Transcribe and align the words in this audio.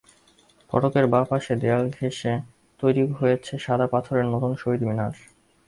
ফটকের 0.69 1.05
বাঁ 1.07 1.23
পাশের 1.29 1.57
দেয়াল 1.59 1.85
ঘেঁষে 1.89 2.33
তৈরি 2.79 3.03
হয়েছে 3.11 3.53
সাদা 3.57 3.87
পাথরের 3.87 4.25
নতুন 4.25 4.51
শহীদ 4.55 4.81
মিনার। 4.83 5.13